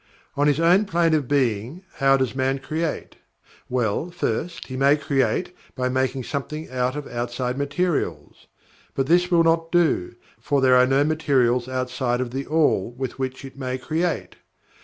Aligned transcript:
On 0.35 0.47
his 0.47 0.59
own 0.59 0.85
plane 0.85 1.13
of 1.13 1.27
being, 1.27 1.83
how 1.97 2.17
does 2.17 2.33
Man 2.33 2.57
create? 2.57 3.17
Well, 3.69 4.09
first, 4.09 4.65
he 4.65 4.75
may 4.75 4.97
create 4.97 5.55
by 5.75 5.89
making 5.89 6.23
something 6.23 6.71
out 6.71 6.95
of 6.95 7.05
outside 7.05 7.55
materials. 7.55 8.47
But 8.95 9.05
this 9.05 9.29
will 9.29 9.43
not 9.43 9.71
do, 9.71 10.15
for 10.39 10.59
there 10.59 10.75
are 10.75 10.87
no 10.87 11.03
materials 11.03 11.69
outside 11.69 12.19
of 12.19 12.31
THE 12.31 12.47
ALL 12.47 12.89
with 12.97 13.19
which 13.19 13.45
it 13.45 13.59
may 13.59 13.77
create. 13.77 14.37